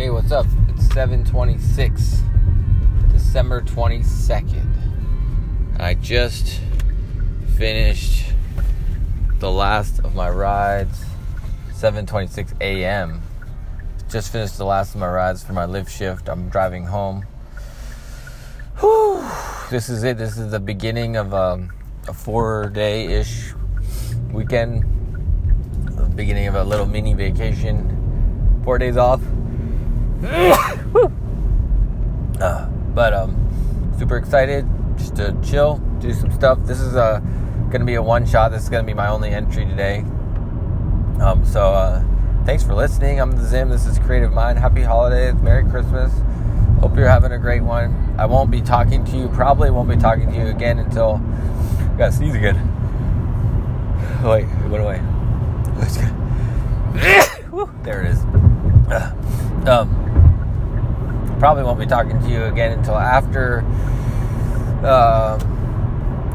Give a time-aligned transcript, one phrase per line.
[0.00, 0.46] Hey, what's up?
[0.70, 2.22] It's 726,
[3.12, 4.66] December 22nd.
[5.78, 6.58] I just
[7.58, 8.32] finished
[9.40, 11.04] the last of my rides,
[11.74, 13.20] 726 a.m.
[14.08, 16.30] Just finished the last of my rides for my Lyft shift.
[16.30, 17.26] I'm driving home.
[18.78, 19.22] Whew.
[19.68, 20.16] This is it.
[20.16, 21.74] This is the beginning of um,
[22.08, 23.52] a four day ish
[24.32, 24.82] weekend,
[25.94, 28.62] the beginning of a little mini vacation.
[28.64, 29.20] Four days off
[32.40, 34.64] uh, but um, super excited
[34.96, 36.58] just to chill, do some stuff.
[36.64, 37.20] This is uh,
[37.70, 38.50] gonna be a one shot.
[38.50, 40.04] This is gonna be my only entry today.
[41.20, 42.04] Um, so uh,
[42.44, 43.18] thanks for listening.
[43.20, 43.70] I'm the Zim.
[43.70, 44.58] This is Creative Mind.
[44.58, 45.34] Happy holidays.
[45.40, 46.12] Merry Christmas.
[46.80, 48.14] Hope you're having a great one.
[48.18, 49.28] I won't be talking to you.
[49.28, 51.22] Probably won't be talking to you again until.
[51.78, 52.56] I gotta sneeze again.
[54.24, 55.00] Wait, it went away.
[57.84, 58.20] there it is.
[59.66, 59.99] Um,
[61.40, 63.64] probably won't be talking to you again until after
[64.84, 65.38] uh,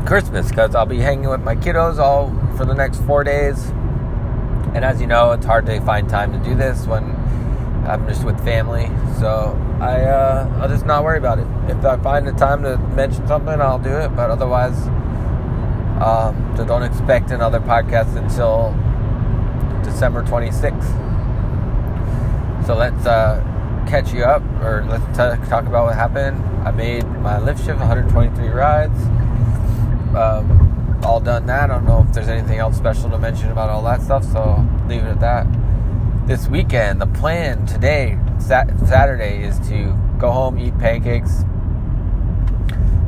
[0.05, 3.69] Christmas because I'll be hanging with my kiddos all for the next four days.
[4.73, 7.03] And as you know, it's hard to find time to do this when
[7.87, 8.87] I'm just with family.
[9.19, 11.47] So I uh, I'll just not worry about it.
[11.69, 14.09] If I find the time to mention something, I'll do it.
[14.15, 14.87] But otherwise,
[16.01, 18.73] um, so don't expect another podcast until
[19.83, 21.05] December 26th.
[22.65, 23.43] So let's uh,
[23.85, 26.43] catch you up, or let's t- talk about what happened.
[26.67, 28.97] I made my Lyft shift 123 rides.
[30.15, 31.69] Um, all done that.
[31.69, 34.65] I don't know if there's anything else special to mention about all that stuff, so
[34.87, 35.45] leave it at that.
[36.27, 41.43] This weekend, the plan today, sat- Saturday, is to go home, eat pancakes,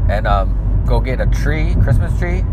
[0.09, 2.44] and um, go get a tree, Christmas tree,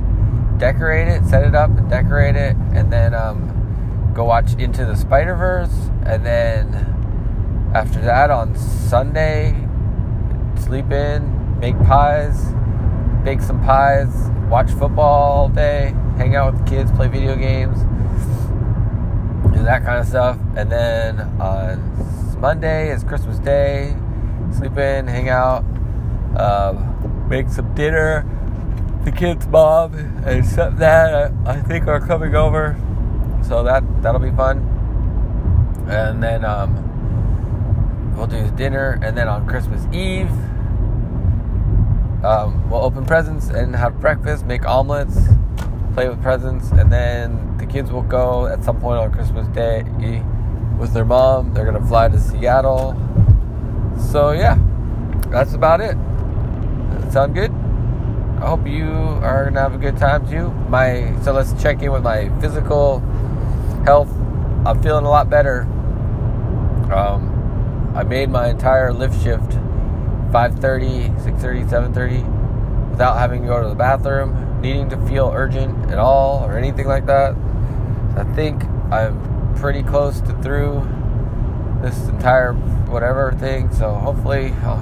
[0.56, 4.96] decorate it, set it up, and decorate it, and then um, go watch Into the
[4.96, 6.93] Spider Verse, and then
[7.74, 9.52] after that, on Sunday,
[10.56, 12.54] sleep in, make pies,
[13.24, 17.76] bake some pies, watch football all day, hang out with the kids, play video games,
[19.52, 20.38] do that kind of stuff.
[20.56, 23.96] And then on Monday is Christmas Day,
[24.52, 25.64] sleep in, hang out,
[26.36, 26.74] uh,
[27.28, 28.24] make some dinner.
[29.04, 32.78] The kids' mom and stepdad, I think, are coming over,
[33.46, 34.58] so that that'll be fun.
[35.88, 36.93] And then um,
[38.16, 40.30] we'll do dinner, and then on Christmas Eve,
[42.24, 45.18] um, we'll open presents and have breakfast, make omelets,
[45.92, 49.82] play with presents, and then the kids will go at some point on Christmas Day
[50.78, 51.52] with their mom.
[51.54, 52.96] They're gonna fly to Seattle.
[54.10, 54.58] So yeah,
[55.28, 55.96] that's about it.
[57.12, 57.52] Sound good?
[58.40, 60.50] I hope you are gonna have a good time too.
[60.68, 63.00] My so let's check in with my physical
[63.84, 64.10] health.
[64.66, 65.62] I'm feeling a lot better.
[66.92, 67.33] Um,
[67.94, 69.52] I made my entire Lyft shift
[70.32, 75.98] 5:30, 6:30, 7:30 without having to go to the bathroom, needing to feel urgent at
[75.98, 77.34] all or anything like that.
[78.16, 80.82] I think I'm pretty close to through
[81.82, 82.52] this entire
[82.90, 83.72] whatever thing.
[83.72, 84.76] So hopefully, uh,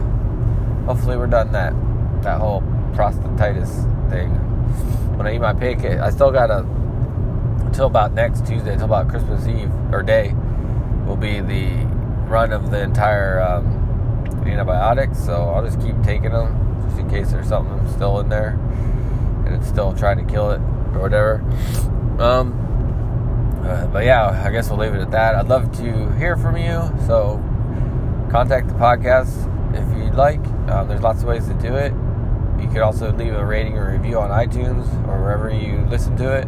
[0.86, 1.74] hopefully we're done that
[2.22, 2.62] that whole
[2.94, 4.30] prostatitis thing.
[5.18, 6.64] When I eat my pancake, I still got a
[7.66, 10.34] until about next Tuesday, until about Christmas Eve or day,
[11.06, 11.86] will be the
[12.28, 13.66] run of the entire um,
[14.46, 18.58] antibiotics, so I'll just keep taking them just in case there's something still in there
[19.44, 20.60] and it's still trying to kill it
[20.94, 21.34] or whatever.
[22.18, 22.58] Um,
[23.64, 25.34] uh, but yeah, I guess we'll leave it at that.
[25.34, 27.42] I'd love to hear from you, so
[28.30, 30.40] contact the podcast if you'd like.
[30.68, 31.92] Uh, there's lots of ways to do it.
[32.60, 36.32] You could also leave a rating or review on iTunes or wherever you listen to
[36.32, 36.46] it.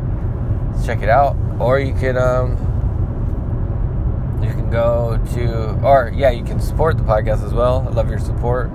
[0.84, 1.36] Check it out.
[1.58, 2.56] Or you could um,
[4.74, 7.86] go to, or yeah, you can support the podcast as well.
[7.88, 8.70] I love your support.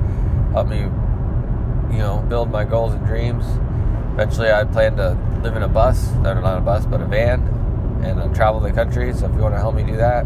[0.54, 3.44] Help me, you know, build my goals and dreams.
[4.14, 7.42] Eventually, I plan to live in a bus, not a bus, but a van,
[8.02, 9.14] and uh, travel the country.
[9.14, 10.26] So if you want to help me do that,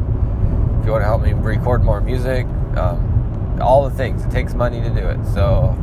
[0.79, 2.45] if you want to help me record more music,
[2.77, 5.25] um, all the things, it takes money to do it.
[5.33, 5.75] So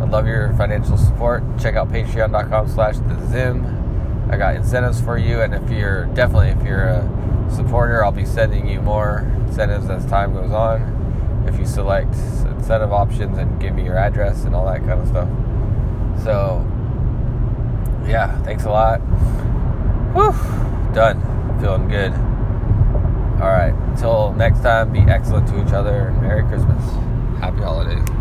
[0.00, 1.42] I'd love your financial support.
[1.58, 3.77] Check out patreon.com slash the Zim.
[4.30, 8.26] I got incentives for you, and if you're definitely if you're a supporter, I'll be
[8.26, 11.44] sending you more incentives as time goes on.
[11.48, 12.14] If you select
[12.44, 15.28] incentive options and give me your address and all that kind of stuff.
[16.22, 16.66] So,
[18.06, 18.98] yeah, thanks a lot.
[20.12, 21.20] Whew, done.
[21.60, 22.12] Feeling good.
[23.40, 26.84] All right, until next time, be excellent to each other and Merry Christmas.
[27.40, 28.17] Happy holidays.